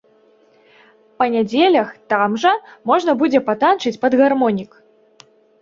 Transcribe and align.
Па 1.19 1.27
нядзелях 1.35 1.91
там 2.15 2.39
жа 2.45 2.53
можна 2.93 3.11
будзе 3.23 3.39
патанчыць 3.51 3.97
пад 4.07 4.13
гармонік. 4.23 4.71